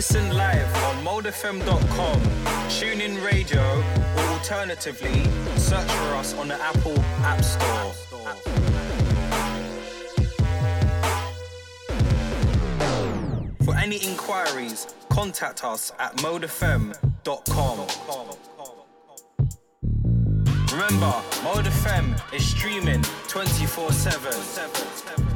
[0.00, 2.22] Listen live on modefm.com,
[2.70, 3.60] tune in radio,
[4.16, 5.24] or alternatively,
[5.58, 7.92] search for us on the Apple App Store.
[13.62, 17.86] For any inquiries, contact us at modefm.com.
[20.72, 25.29] Remember, Mode FM is streaming 24 7.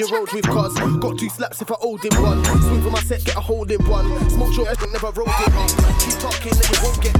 [0.00, 0.74] year old with cuz.
[0.98, 2.44] Got two slaps if I hold him one.
[2.44, 4.06] Swing for my set, get a hold in one.
[4.30, 6.00] Smoke your ass, never rolled it up.
[6.00, 7.19] Keep talking, that you won't get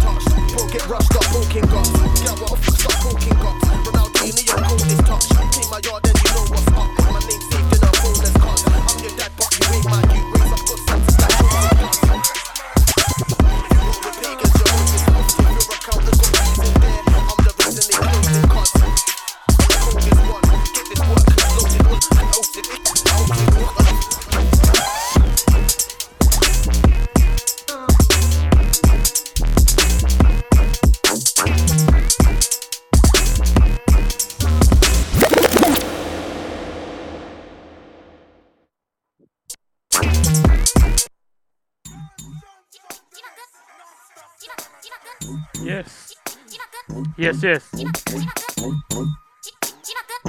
[47.20, 47.68] Yes, yes.
[47.76, 47.84] You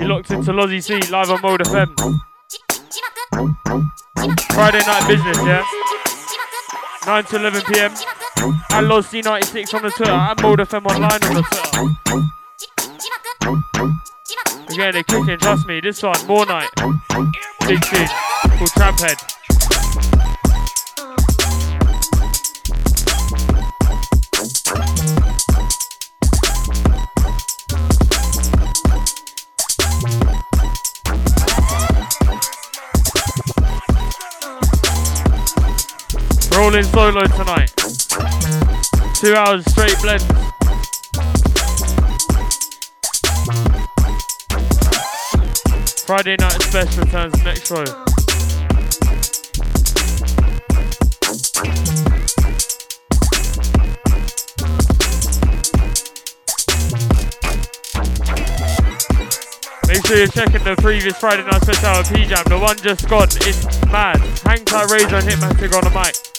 [0.10, 1.88] locked into Lozzy C live on Mode FM.
[4.52, 5.64] Friday night business, yeah?
[7.06, 7.94] 9 to 11 pm.
[8.72, 10.12] At Loz C96 on the Twitter.
[10.12, 11.94] At Mode FM online on the Twitter.
[14.74, 15.80] Again, they're kicking, trust me.
[15.80, 16.72] This one, more night.
[17.66, 19.41] Big kid called Tramphead.
[36.52, 37.72] We're all in solo tonight.
[39.16, 40.22] Two hours straight blend.
[46.06, 47.86] Friday night special returns next row.
[59.88, 62.44] Make sure you're checking the previous Friday night special hour P-Jam.
[62.50, 64.18] The one just gone is mad.
[64.46, 66.31] Hang tight, Razor, and Hitmatic on the mic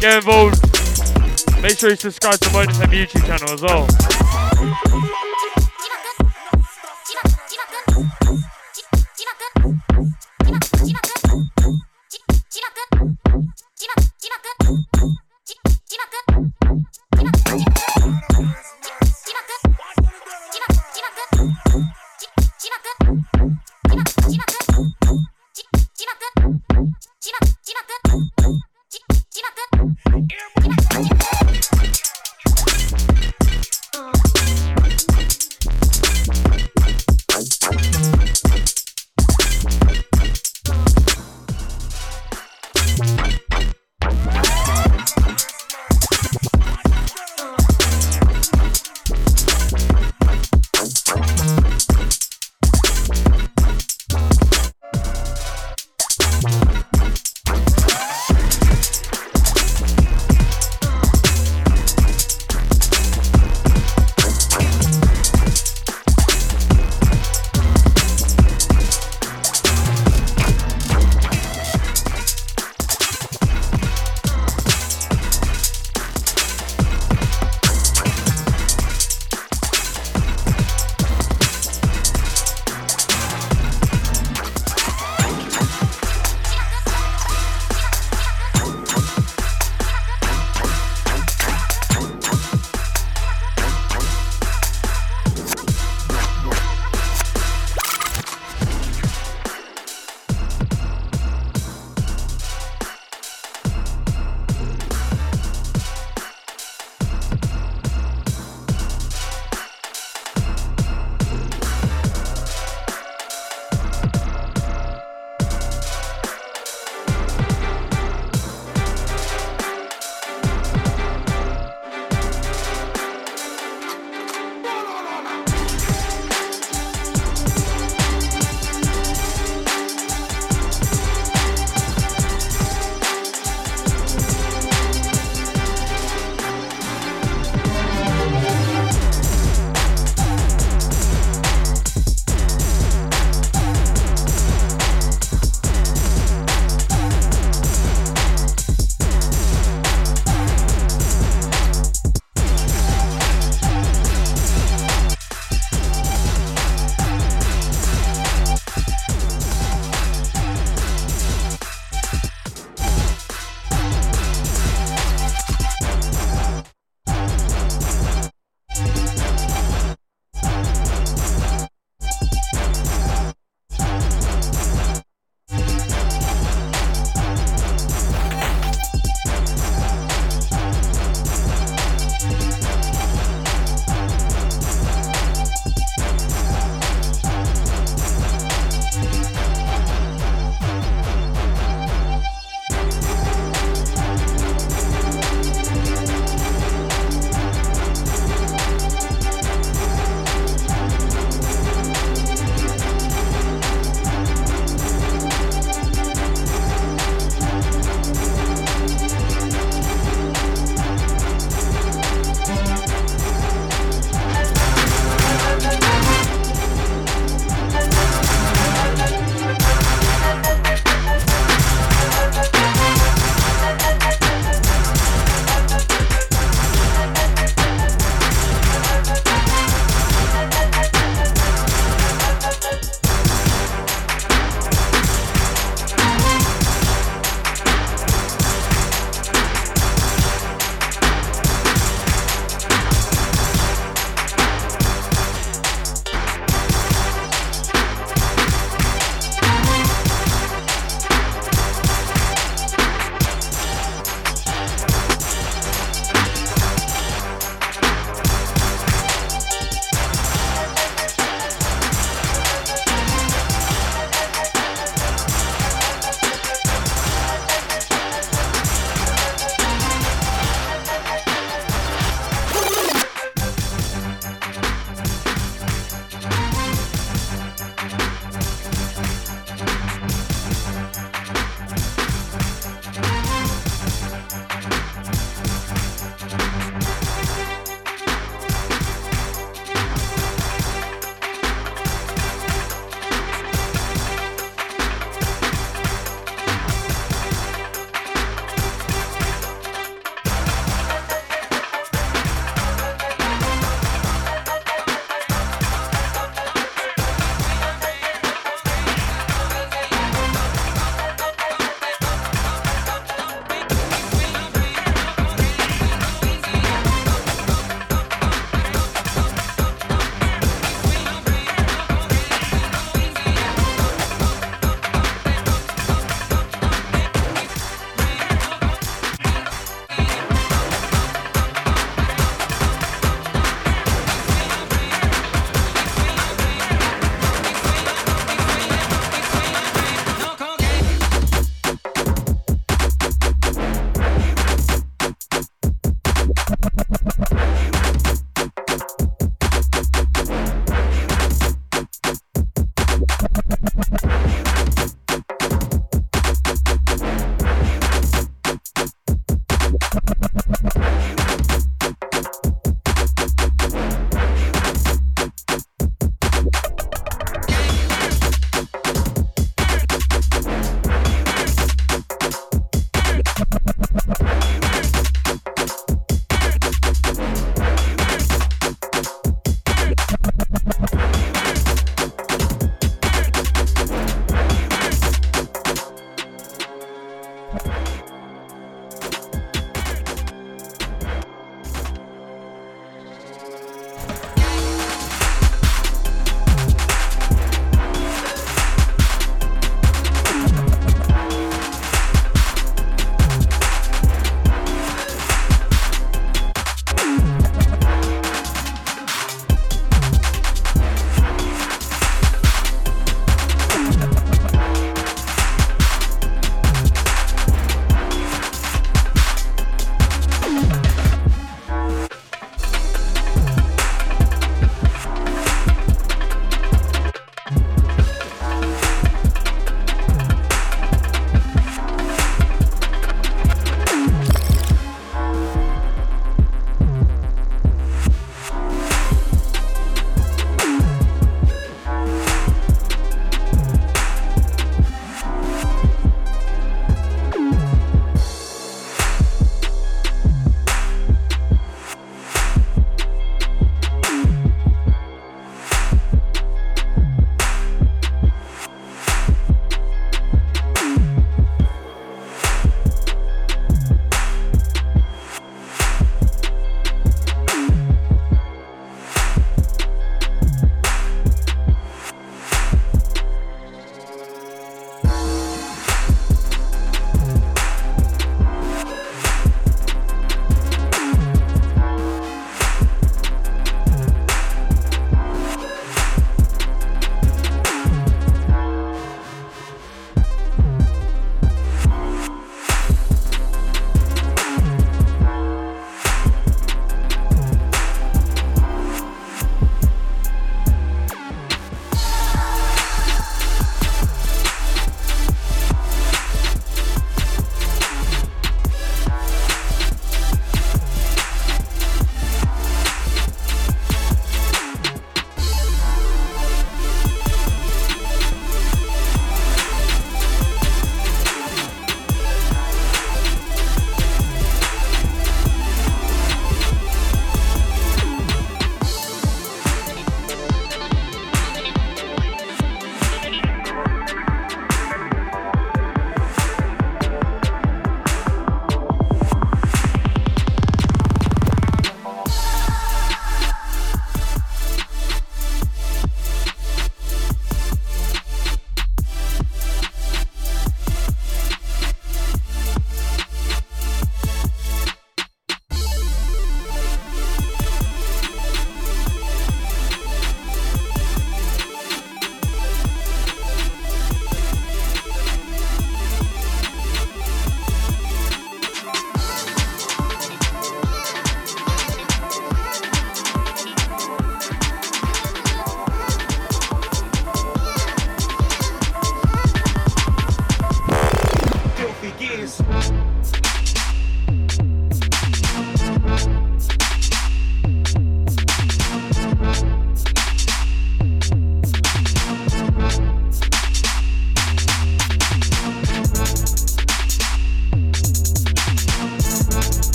[0.00, 0.62] get involved.
[1.62, 5.19] Make sure you subscribe to my YouTube channel as well.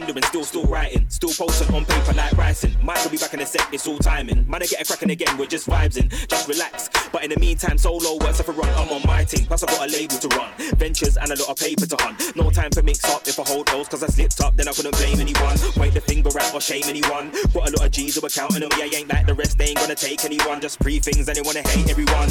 [0.00, 2.76] Wondering, still, still writing, still posting on paper like writing.
[2.82, 4.44] Might be back in a sec, it's all timing.
[4.46, 5.96] Man, I get a cracking again, we're just vibes
[6.28, 6.90] just relax.
[7.10, 9.46] But in the meantime, solo works I run, I'm on my team.
[9.46, 12.36] Plus, I got a label to run, ventures and a lot of paper to hunt.
[12.36, 14.72] No time for mix up if I hold those, cause I slipped up, then I
[14.72, 15.56] couldn't blame anyone.
[15.72, 17.30] Point the finger out or shame anyone.
[17.54, 19.56] Got a lot of G's who are counting on me, I ain't like the rest,
[19.56, 20.60] they ain't gonna take anyone.
[20.60, 22.28] Just pre things and they wanna hate everyone.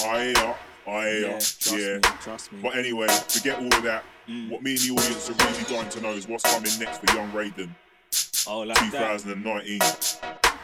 [0.00, 0.54] I, uh,
[0.86, 1.40] I, uh,
[1.72, 1.98] yeah.
[2.52, 4.04] Me, but anyway, forget all of that.
[4.28, 4.50] Mm.
[4.50, 7.16] What me and the audience are really dying to know is what's coming next for
[7.16, 7.70] Young Raiden.
[8.48, 9.78] Oh, like 2019.
[9.78, 10.58] That.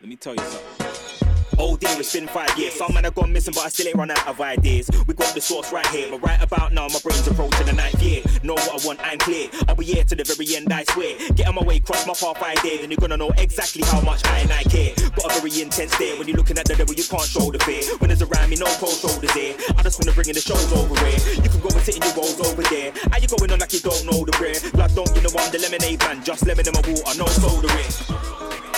[0.00, 1.23] Let me tell you something.
[1.58, 2.74] Oh dear, it's been five years.
[2.74, 4.90] Some man have gone missing, but I still ain't run out of ideas.
[5.06, 8.02] We got the source right here, but right about now, my brain's approaching the ninth
[8.02, 8.22] year.
[8.42, 9.48] Know what I want, I'm clear.
[9.68, 11.16] I'll be here to the very end, I swear.
[11.34, 14.24] Get on my way, cross my path idea, then you're gonna know exactly how much
[14.26, 14.94] I and I care.
[15.14, 16.18] Got a very intense day.
[16.18, 17.82] when you're looking at the devil, you can't show the fear.
[17.98, 19.54] When there's around me, no cold shoulders here.
[19.78, 21.18] I just wanna bring in the shows over here.
[21.38, 22.92] You can go and sit in your roles over there.
[23.12, 24.58] How you going on like you don't know the prayer?
[24.74, 27.70] Blood don't you know I'm the lemonade man, just lemon in my water, no soda
[27.78, 28.73] in.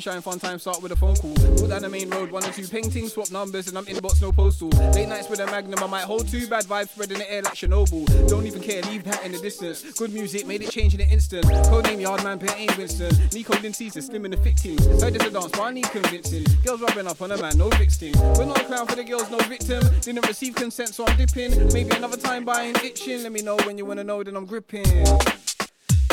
[0.00, 0.58] Sunshine fun time.
[0.58, 1.34] Start with a phone call.
[1.34, 4.32] Go down the main road, one or two paintings, swap numbers, and I'm inbox no
[4.32, 4.68] postal.
[4.94, 7.42] Late nights with a magnum, I might hold two bad vibes spread in the air
[7.42, 8.06] like Chernobyl.
[8.28, 9.82] Don't even care, leave that in the distance.
[9.98, 11.44] Good music made it change in an instant.
[11.44, 13.10] Codename Yardman, Pear ain't Winston.
[13.34, 14.78] Nico Lynn Caesar, slim in the team.
[15.00, 16.44] Heard it's a dance, but I need convincing.
[16.64, 18.14] Girls rubbing up on a man, no vixing.
[18.36, 19.82] We're not a clown for the girls, no victim.
[20.00, 21.72] Didn't receive consent, so I'm dipping.
[21.74, 23.22] Maybe another time buying itching.
[23.22, 24.84] Let me know when you wanna know, then I'm gripping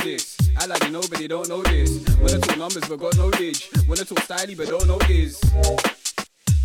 [0.03, 0.36] this.
[0.59, 2.03] I like you know, but they don't know this.
[2.07, 3.29] I talk numbers, but got no.
[3.29, 5.39] When I talk styly, but don't know is.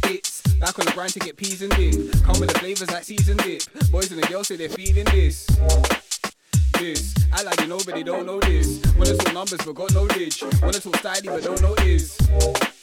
[0.04, 2.12] It's back on the grind to get peas and dip.
[2.22, 3.62] Come with the flavors like seasoned dip.
[3.90, 5.46] Boys and the girls say they're feeling this.
[6.78, 7.14] This.
[7.32, 8.82] I like you know, but they don't know this.
[8.84, 10.06] I talk numbers, but got no.
[10.06, 12.81] When I talk styly, but don't know is.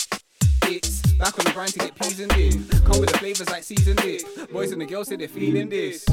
[1.18, 2.54] Back on the grind to get peas and dip.
[2.86, 4.52] Come with the flavors like seasoned dip.
[4.52, 6.08] Boys and the girls say they're feeling this.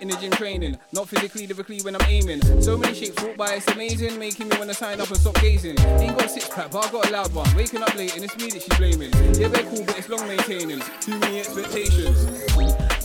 [0.00, 2.40] In the gym training, not physically, lyrically when I'm aiming.
[2.62, 5.78] So many shapes walk by, it's amazing, making me wanna sign up and stop gazing.
[5.78, 7.54] Ain't got a six pack, but I got a loud one.
[7.54, 9.12] Waking up late and it's me that she's blaming.
[9.38, 10.88] Yeah, very cool, but it's long maintenance.
[11.00, 12.87] Too many expectations.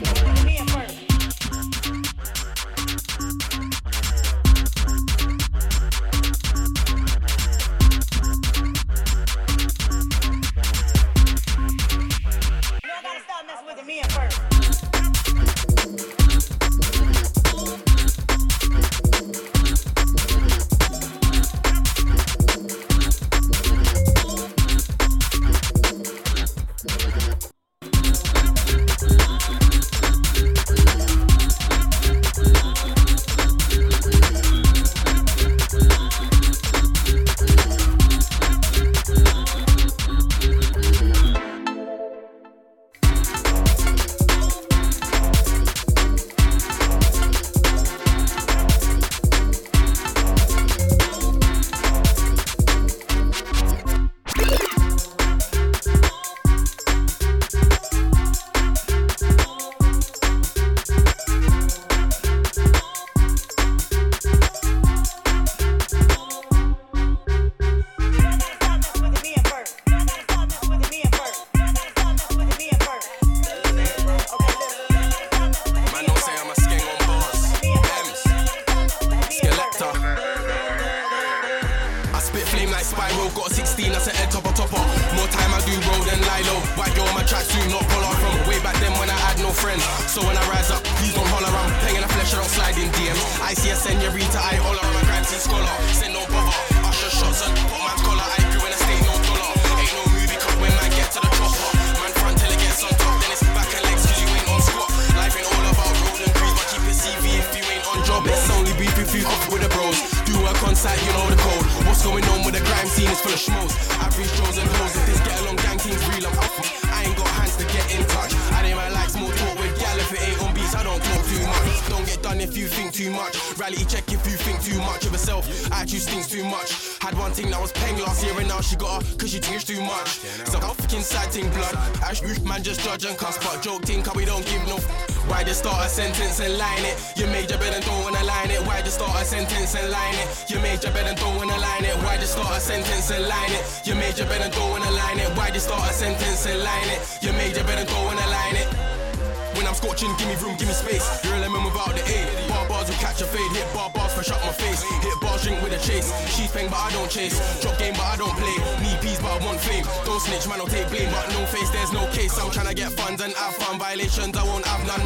[0.00, 0.35] you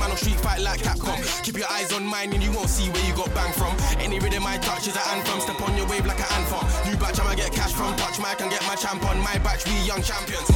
[0.00, 1.20] man on street fight like Capcom.
[1.44, 3.76] Keep your eyes on mine and you won't see where you got bang from.
[4.00, 5.40] Any rhythm I touch is an anthem.
[5.40, 6.64] Step on your wave like an anthem.
[6.90, 7.94] New batch I'ma get cash from.
[7.96, 9.18] Touch mic and get my champ on.
[9.20, 10.49] My batch, we young champions.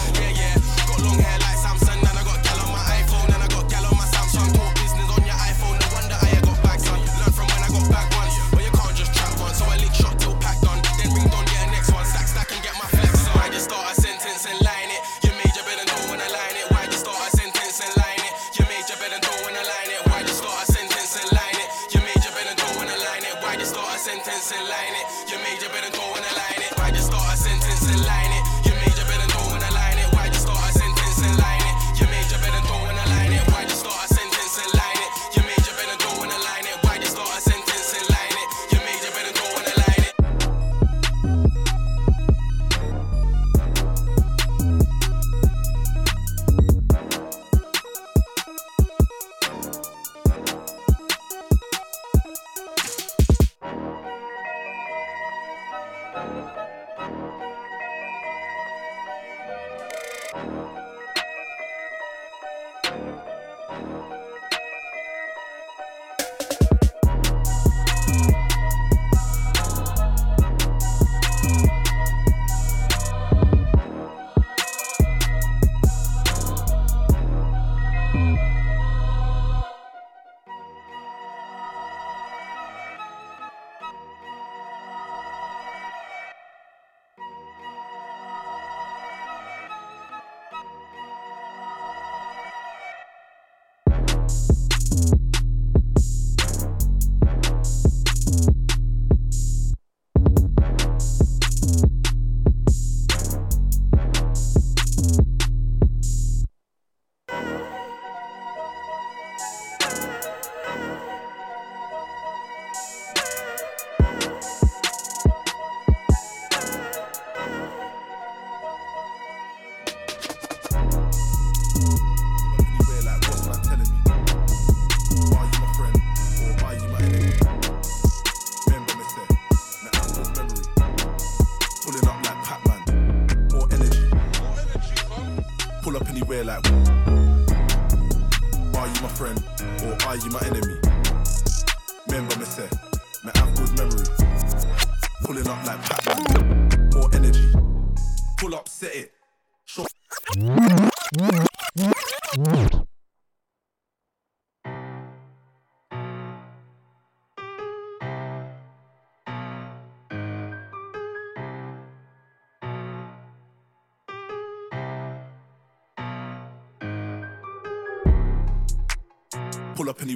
[24.45, 25.34] just align it.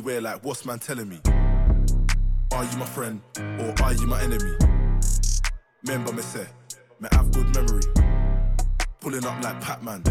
[0.09, 1.20] wear like what's man telling me?
[2.55, 4.55] Are you my friend or are you my enemy?
[5.85, 6.47] Remember me say,
[6.98, 7.82] me have good memory.
[9.01, 10.02] Pulling up like Pac-Man,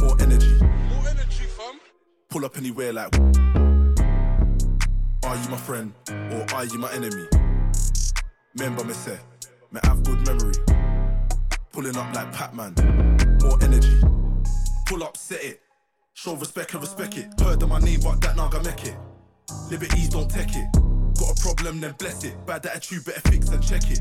[0.00, 0.56] more energy.
[0.90, 1.78] More energy, fam.
[2.28, 3.16] Pull up anywhere like.
[5.22, 7.28] Are you my friend or are you my enemy?
[8.56, 9.18] Remember me say,
[9.70, 10.54] me have good memory.
[11.70, 12.74] Pulling up like Pac-Man,
[13.40, 14.00] more energy.
[14.86, 15.60] Pull up, set it.
[16.14, 17.40] Show respect and respect it.
[17.40, 18.96] Heard of my name, but that naga make it.
[19.70, 20.72] Liberties don't take it.
[21.18, 22.34] Got a problem, then bless it.
[22.46, 24.00] Bad attitude, better fix and check it.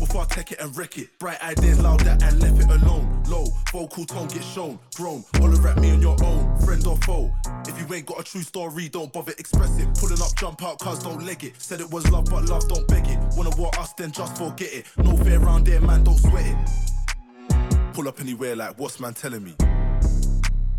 [0.00, 3.22] Before I take it and wreck it, bright ideas louder and left it alone.
[3.28, 5.24] Low, vocal tone gets shown, grown.
[5.34, 7.32] Holler at me on your own, friend or foe.
[7.66, 9.88] If you ain't got a true story, don't bother express it.
[9.96, 11.54] Pulling up, jump out, cuz don't leg it.
[11.62, 13.18] Said it was love, but love don't beg it.
[13.36, 14.86] Wanna war us, then just forget it.
[14.98, 17.94] No fear round there, man, don't sweat it.
[17.94, 19.54] Pull up anywhere, like what's man telling me?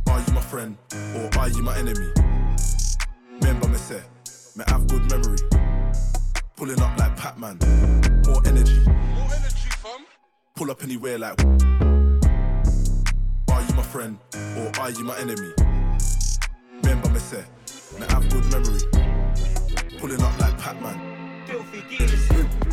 [0.07, 0.77] Are you my friend,
[1.15, 2.11] or are you my enemy?
[3.41, 4.01] Remember me, say.
[4.57, 5.37] Me have good memory.
[6.55, 7.59] Pulling up like Pac-Man.
[8.25, 8.79] More energy.
[8.79, 10.03] More energy, fam.
[10.55, 11.39] Pull up anywhere like.
[13.51, 15.53] Are you my friend or are you my enemy?
[16.81, 17.45] Remember me say,
[17.99, 18.81] me have good memory.
[19.99, 21.45] Pulling up like Pac-Man.
[21.45, 22.66] Filthy gears.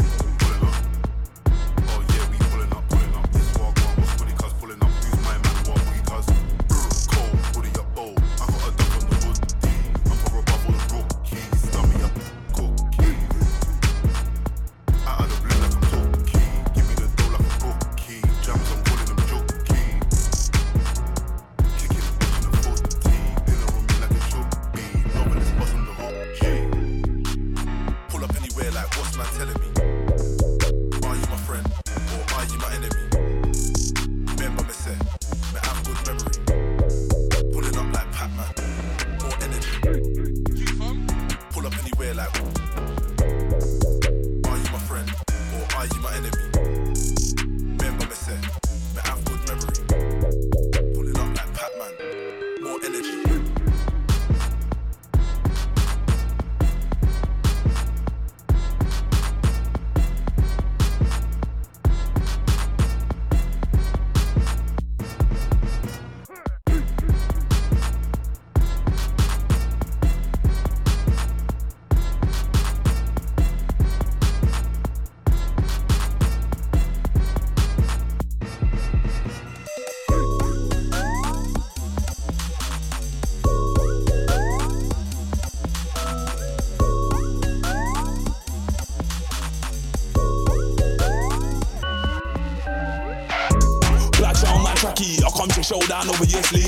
[95.94, 96.66] Showdown obviously.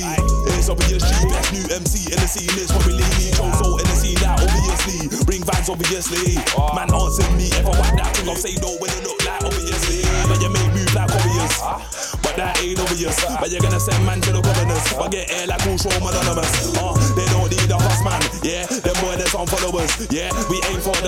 [0.54, 2.54] It's obviously best new MC in the scene.
[2.54, 3.34] It's probably me.
[3.34, 6.38] So in the scene that obviously bring vibes obviously.
[6.74, 8.28] Man answer me if I whack that thing.
[8.28, 10.06] I'll say no when it look like obviously.
[10.30, 11.54] But you make move like obvious.
[12.22, 13.16] But that ain't obvious.
[13.24, 14.84] But you're gonna send man to the governors.
[14.94, 16.76] But get air like all show anonymous.
[16.78, 18.22] Uh, they don't need a host man.
[18.42, 19.90] Yeah, them boy there's some followers.
[20.10, 20.30] Yeah,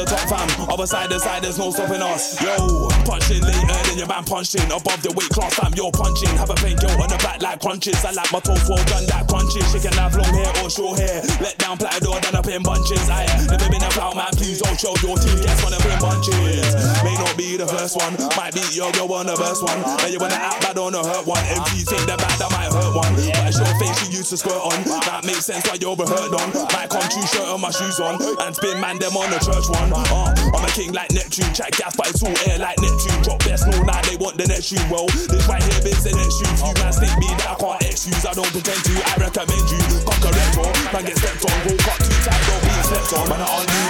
[0.09, 0.48] top fam.
[0.72, 2.40] Other side to side, there's no stopping us.
[2.40, 4.64] Yo, punching later than your man punching.
[4.72, 6.32] Above the weight class fam, you're punching.
[6.40, 8.01] Have a pain girl on the back like crunches.
[8.05, 9.68] I like my toes well done that crunches.
[9.68, 11.20] She can have long hair or short hair.
[11.44, 13.05] Let down plaid or done up in bunches.
[13.12, 15.36] I never been a clown man, please don't show your team.
[15.44, 16.72] Guess one up in bunches.
[17.05, 17.12] Be
[17.59, 19.82] the first one, might be your girl on the first one.
[19.82, 21.43] And you wanna act bad on the hurt one.
[21.51, 23.10] MPs think they're bad, that might hurt one.
[23.18, 24.78] But it's your face you used to skirt on.
[25.10, 26.48] That makes sense why you're hurt on.
[26.70, 28.22] Might come true shirt and my shoes on.
[28.47, 29.90] And spin man them on the church one.
[29.90, 31.51] Uh, I'm a king like Neptune.
[31.51, 33.18] Chat gas, but it's all air like Neptune.
[33.26, 34.82] Drop best, no now they want the next shoe.
[34.86, 36.55] Well, this right here is the next shoe.
[36.62, 38.22] You man think me that I can't excuse.
[38.22, 38.94] I don't pretend to.
[39.02, 39.82] I recommend you.
[40.06, 40.66] A retro.
[40.94, 41.59] Man get stepped on.
[41.66, 43.26] Go cut too tight, don't be slept on.
[43.26, 43.88] Man, I man, I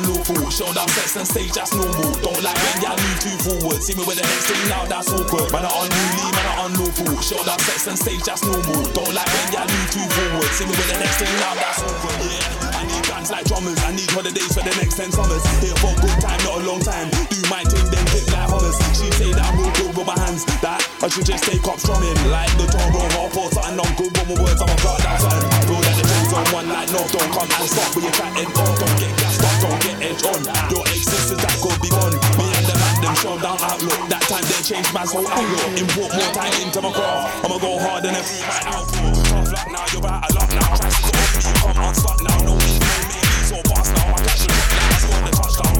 [0.00, 0.50] unlawful.
[0.50, 2.12] Show down sex and stage, that's normal.
[2.24, 3.80] Don't like when y'all move too forward.
[3.82, 5.52] See me with the next thing now, that's awkward.
[5.52, 7.12] Man, I'm unruly, man, I'm unlawful.
[7.20, 8.80] Show down sex and stage, that's normal.
[8.96, 10.50] Don't like when y'all move too forward.
[10.56, 12.18] See me with the next thing now, that's awkward.
[12.24, 13.78] Yeah, I need bands like drummers.
[13.84, 15.44] I need holidays for the next 10 summers.
[15.60, 17.08] Here for a good time, not a long time.
[17.28, 18.76] Do my thing, then hit like hummers.
[18.96, 20.44] She say that I'm real good with my hands.
[20.64, 22.16] That I should just take up strumming.
[22.32, 23.80] Like the Toro Hop or something.
[23.80, 25.40] I'm good with my words, I'm a god down son.
[25.68, 28.48] Feel that the things on one like no, don't come and stop with your chatting.
[28.56, 30.40] Oh, don't get gassed up, don't get edge on.
[30.70, 32.14] Your ex sisters that could be gone.
[32.38, 34.00] Me and the man, them show down outlook.
[34.08, 35.72] That time they changed man's whole outlook.
[35.76, 37.44] Import more time into my craft.
[37.44, 39.14] I'ma go hard and every my output.
[39.28, 40.70] Tough luck now, you're out a lot now.
[40.76, 42.38] Try to go you come start now.
[42.44, 44.12] No, me, no, me, so fast now.
[44.12, 45.74] I catch the drop now, I score the touchdown.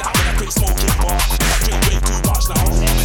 [0.00, 1.16] Like when I quit smoking bar.
[1.16, 2.95] I drink way too much now.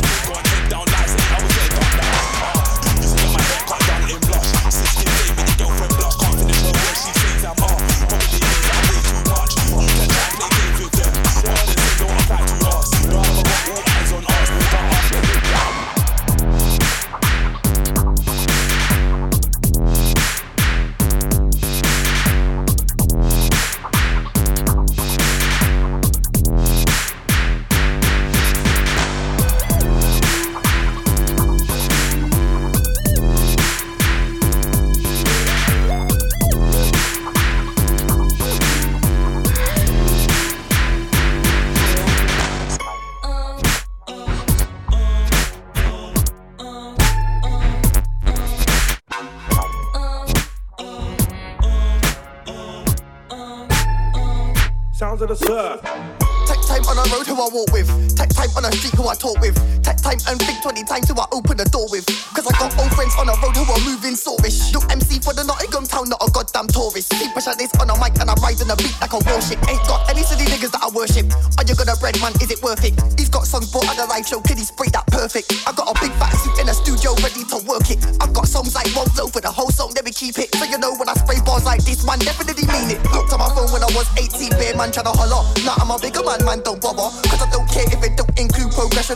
[60.32, 62.08] And think 20 times who I open the door with.
[62.32, 64.72] Cause I got old friends on the road who are moving sorish.
[64.72, 67.12] Look MC for the Nottingham town, not a goddamn tourist.
[67.12, 69.60] Keep pressure this on a mic and I'm riding a beat like a warship.
[69.68, 71.28] Ain't got any silly niggas that I worship.
[71.60, 72.96] Are you gonna bread, man, is it worth it?
[73.20, 75.52] He's got songs bought at the live show, can he spray that perfect?
[75.68, 78.00] I got a big fat suit in the studio ready to work it.
[78.24, 80.56] I got songs like Roll for the whole song, let me keep it.
[80.56, 83.00] So you know when I spray bars like this, man, definitely mean it.
[83.12, 85.44] Looked on my phone when I was 18, bear man trying to holler.
[85.68, 86.41] Now I'm a bigger man,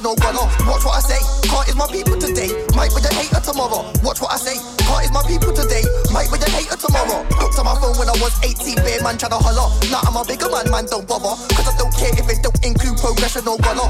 [0.06, 0.46] or runner.
[0.70, 1.20] Watch what I say,
[1.50, 2.54] heart is my people today.
[2.78, 3.90] Might be a hater tomorrow.
[4.06, 4.56] Watch what I say,
[4.86, 5.82] heart is my people today.
[6.14, 7.26] Might be a hater tomorrow.
[7.42, 9.68] Looked on my phone when I was 18, bear man trying to holler.
[9.90, 11.34] Now I'm a bigger man, man, don't bother.
[11.58, 13.90] Cause I don't care if it don't include progression or runner.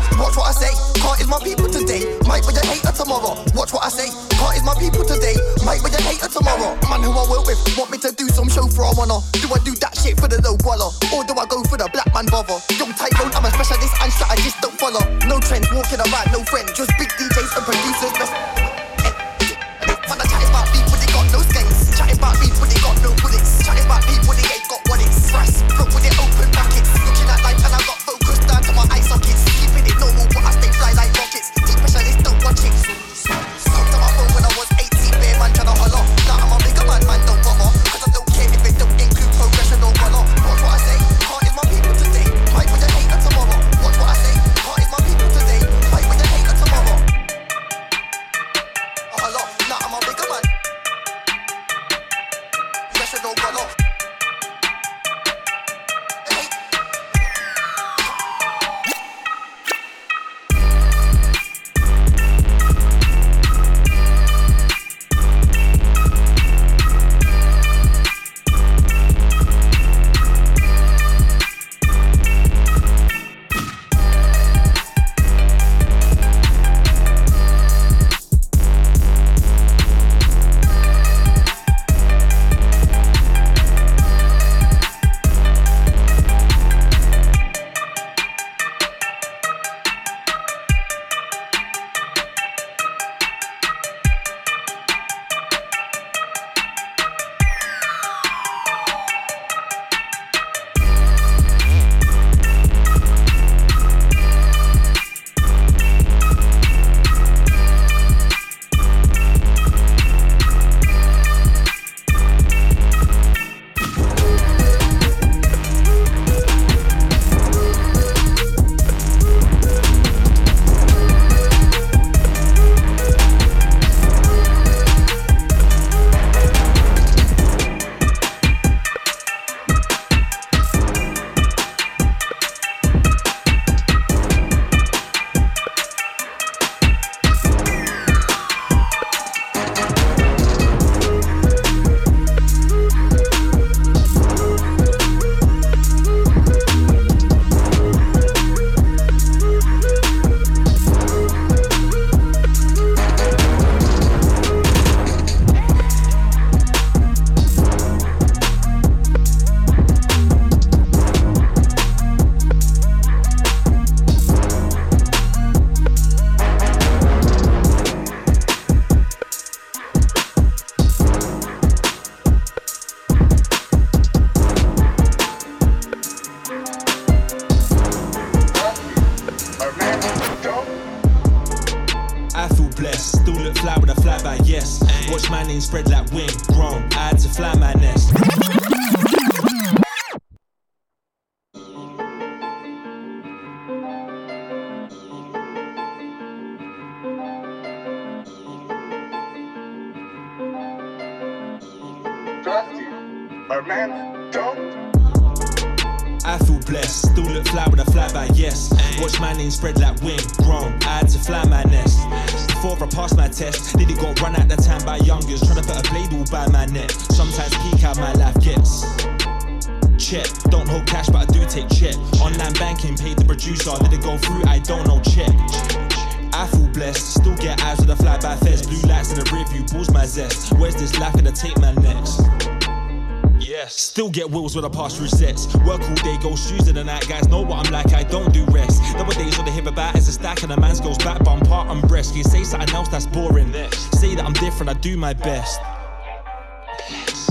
[234.55, 235.53] Still get wheels when I pass through sets.
[235.65, 237.07] Work all day, go shoes in the night.
[237.07, 238.81] Guys know what I'm like, I don't do rest.
[238.93, 241.67] Nowadays, all they hear about is a stack and a man's goes back, bum, part
[241.69, 242.11] and breast.
[242.11, 243.51] Can you say something else that's boring?
[243.99, 245.59] Say that I'm different, I do my best.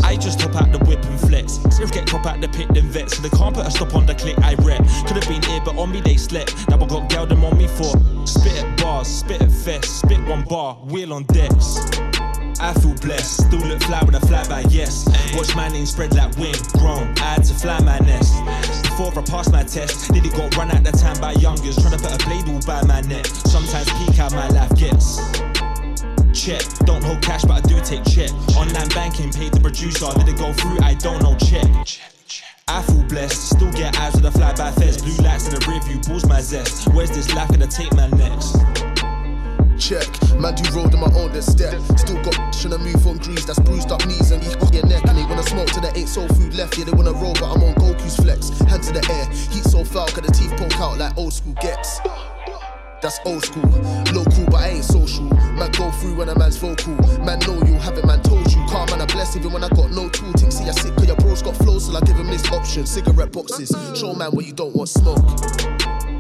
[0.04, 1.60] I just hop out the whip and flex.
[1.70, 3.16] Still get cop out the pit, then vets.
[3.16, 4.84] So they can't put a stop on the click I rep.
[5.06, 6.68] Could have been here, but on me they slept.
[6.68, 7.92] Now I got gal them on me for
[8.26, 11.78] spit at bars, spit at fest, spit one bar, wheel on decks.
[12.64, 15.06] I feel blessed, still look fly with a flyby, yes.
[15.36, 17.12] Watch my name spread like wind, grown.
[17.18, 18.32] I had to fly my nest.
[18.84, 21.98] Before I passed my test, nearly got run out the time by youngers, trying to
[21.98, 23.26] put a blade all by my neck.
[23.26, 25.20] Sometimes peak how my life gets.
[26.32, 28.32] Check, don't hold cash, but I do take check.
[28.56, 30.80] Online banking, paid the producer, did it go through?
[30.80, 31.68] I don't know, check.
[32.66, 35.04] I feel blessed, still get eyes with a flyby fest.
[35.04, 36.88] Blue lights in the rear view, balls my zest.
[36.94, 38.56] Where's this life gonna take my next?
[39.84, 40.08] Check,
[40.40, 41.78] man, do road on my own, this step.
[41.98, 45.04] Still got trying to move on grease, that's bruised up knees and you your neck.
[45.04, 46.78] And they wanna smoke till there ain't soul food left.
[46.78, 48.48] Yeah, they wanna roll, but I'm on Goku's flex.
[48.60, 51.52] Hands in the air, heat so foul, got the teeth poke out like old school
[51.60, 52.00] gets.
[53.02, 53.68] That's old school,
[54.14, 55.24] local, but I ain't social.
[55.52, 56.94] Man, go through when a man's vocal.
[57.20, 58.64] Man, know you haven't, man, told you.
[58.70, 60.32] Calm, man, I bless even when I got no tool.
[60.48, 62.86] See, I sick, cause your bros got flows, so I give him this option.
[62.86, 65.20] Cigarette boxes, show man where you don't want smoke.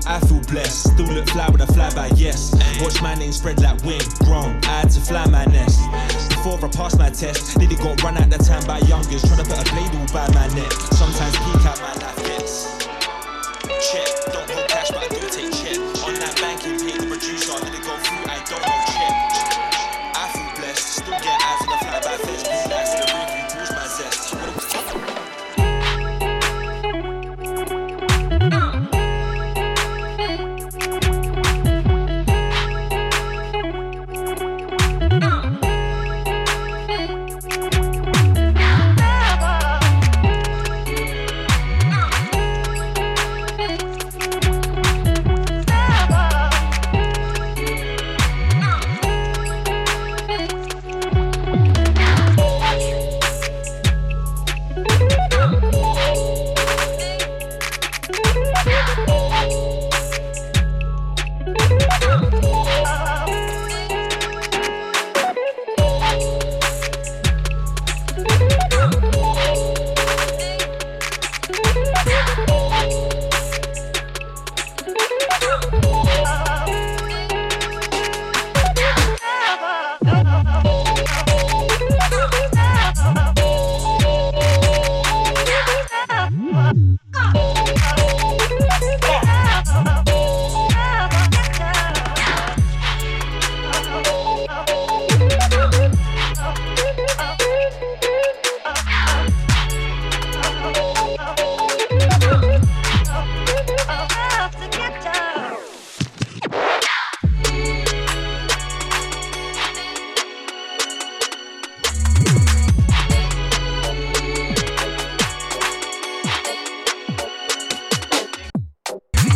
[0.06, 2.52] I feel blessed, still look fly with a flyby, yes.
[2.82, 4.60] Watch my name spread like wind, grown.
[4.64, 5.80] I had to fly my nest.
[6.28, 9.48] Before I passed my test, nearly got run out the time by youngers, trying to
[9.48, 10.72] put a blade all by my neck.
[10.92, 12.86] Sometimes peek out my life gets.
[13.90, 14.33] Check,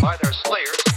[0.08, 0.87] by their slayers.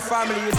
[0.00, 0.57] Family.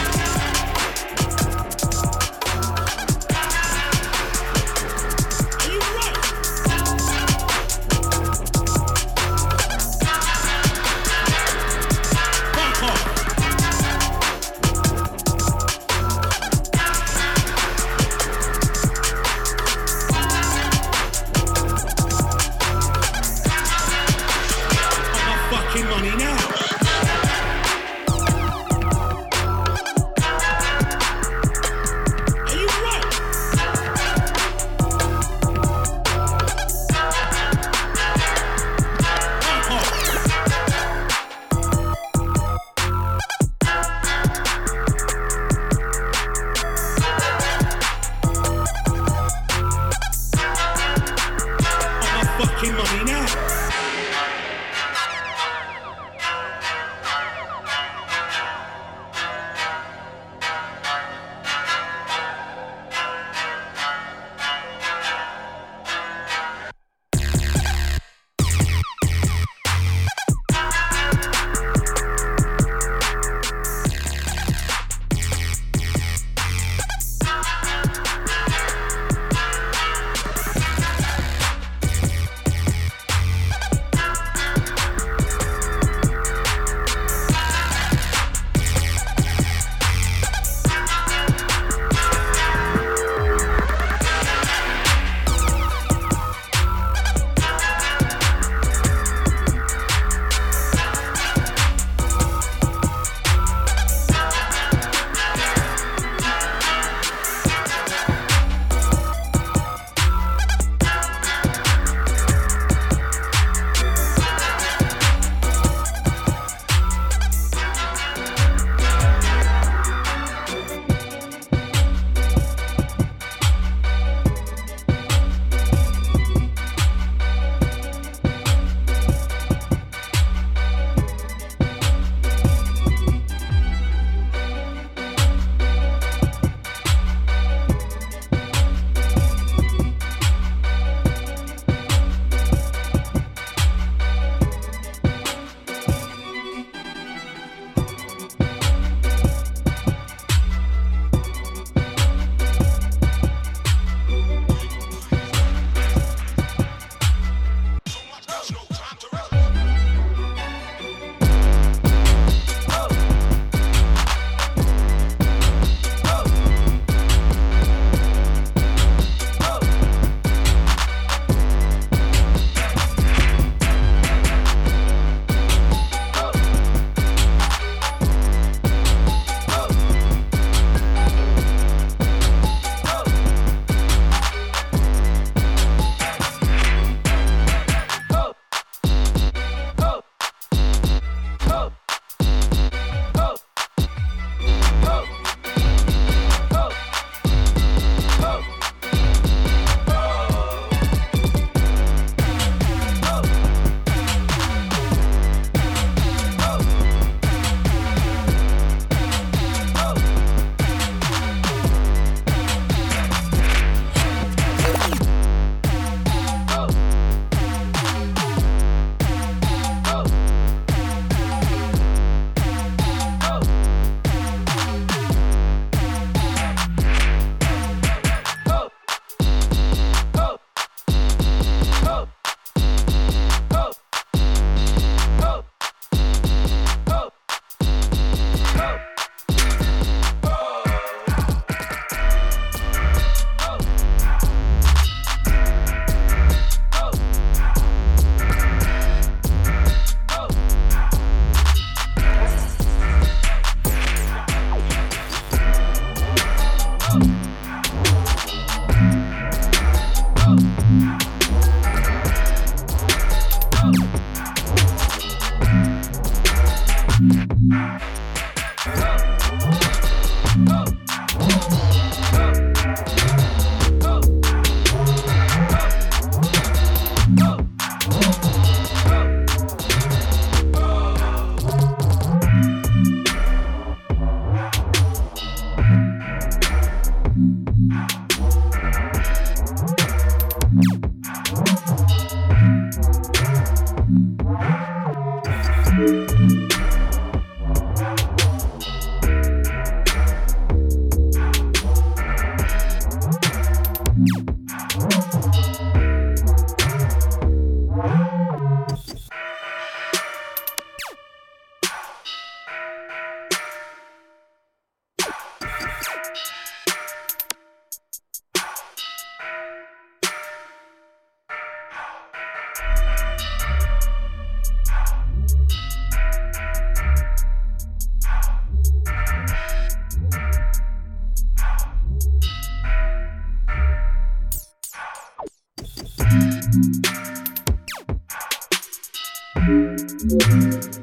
[339.90, 340.79] Thank